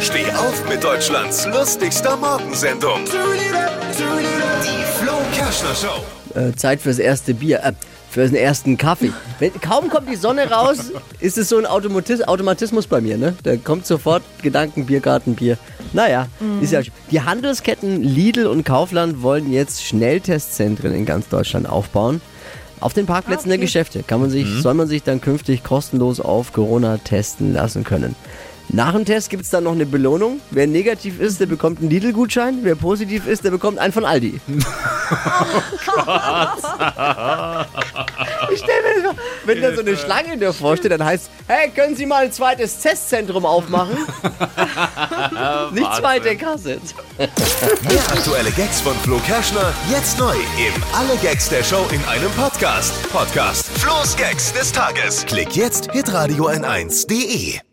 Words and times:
Steh 0.00 0.30
auf 0.32 0.68
mit 0.68 0.84
Deutschlands 0.84 1.46
lustigster 1.46 2.18
Morgensendung. 2.18 3.00
Die 3.06 4.84
Flo 4.98 5.12
Kerschner 5.32 5.74
Show. 5.74 6.38
Äh, 6.38 6.54
Zeit 6.54 6.82
fürs 6.82 6.98
erste 6.98 7.32
Bier, 7.32 7.60
äh, 7.64 7.72
für 8.10 8.26
den 8.26 8.34
ersten 8.34 8.76
Kaffee. 8.76 9.10
Wenn, 9.38 9.58
kaum 9.58 9.88
kommt 9.88 10.10
die 10.10 10.16
Sonne 10.16 10.50
raus, 10.50 10.92
ist 11.20 11.38
es 11.38 11.48
so 11.48 11.56
ein 11.56 11.64
Automatis 11.64 12.20
Automatismus 12.22 12.86
bei 12.86 13.00
mir, 13.00 13.16
ne? 13.16 13.34
Da 13.42 13.56
kommt 13.56 13.86
sofort 13.86 14.22
Gedanken, 14.42 14.84
Biergarten, 14.84 15.34
Bier. 15.34 15.56
Naja, 15.94 16.28
ist 16.60 16.72
ja 16.72 16.82
Die 17.10 17.22
Handelsketten 17.22 18.02
Lidl 18.02 18.46
und 18.46 18.64
Kaufland 18.64 19.22
wollen 19.22 19.50
jetzt 19.50 19.82
Schnelltestzentren 19.82 20.92
in 20.92 21.06
ganz 21.06 21.28
Deutschland 21.28 21.66
aufbauen. 21.66 22.20
Auf 22.80 22.92
den 22.92 23.06
Parkplätzen 23.06 23.48
der 23.48 23.56
Geschäfte 23.58 24.02
kann 24.02 24.20
man 24.20 24.28
sich, 24.28 24.46
soll 24.60 24.74
man 24.74 24.88
sich 24.88 25.02
dann 25.02 25.22
künftig 25.22 25.64
kostenlos 25.64 26.20
auf 26.20 26.52
Corona 26.52 26.98
testen 26.98 27.54
lassen 27.54 27.82
können. 27.82 28.14
Nach 28.76 28.92
dem 28.92 29.06
Test 29.06 29.30
gibt 29.30 29.42
es 29.44 29.48
dann 29.48 29.64
noch 29.64 29.72
eine 29.72 29.86
Belohnung. 29.86 30.38
Wer 30.50 30.66
negativ 30.66 31.18
ist, 31.18 31.40
der 31.40 31.46
bekommt 31.46 31.80
einen 31.80 31.88
Lidl-Gutschein. 31.88 32.58
Wer 32.60 32.74
positiv 32.74 33.26
ist, 33.26 33.42
der 33.42 33.50
bekommt 33.50 33.78
einen 33.78 33.90
von 33.92 34.04
Aldi. 34.04 34.38
Ich 38.52 38.58
stelle 38.60 38.82
mir 38.82 38.94
das 38.94 39.02
vor, 39.04 39.14
wenn 39.44 39.62
da 39.62 39.74
so 39.74 39.80
eine 39.80 39.96
Schlange 39.96 40.36
davor 40.38 40.76
steht, 40.76 40.92
dann 40.92 41.04
heißt 41.04 41.30
hey, 41.46 41.70
können 41.70 41.96
Sie 41.96 42.06
mal 42.06 42.24
ein 42.24 42.32
zweites 42.32 42.78
Testzentrum 42.78 43.46
aufmachen? 43.46 43.96
Nicht 45.72 45.94
zweite 45.96 46.36
Kasse. 46.36 46.78
Mehr 47.18 48.02
aktuelle 48.08 48.50
Gags 48.50 48.80
von 48.80 48.94
Flo 48.96 49.18
Kerschner 49.26 49.72
jetzt 49.90 50.18
neu 50.18 50.34
im 50.34 50.82
Alle 50.92 51.16
Gags 51.22 51.48
der 51.48 51.64
Show 51.64 51.86
in 51.92 52.04
einem 52.04 52.30
Podcast. 52.32 52.92
Podcast 53.10 53.66
Flo's 53.78 54.16
Gags 54.16 54.52
des 54.52 54.72
Tages. 54.72 55.24
Klick 55.26 55.56
jetzt 55.56 55.90
hitradio 55.92 56.48
n1.de. 56.48 57.65